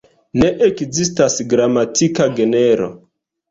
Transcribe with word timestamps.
Ne 0.43 0.47
ekzistas 0.67 1.37
gramatika 1.53 2.29
genro. 2.43 2.91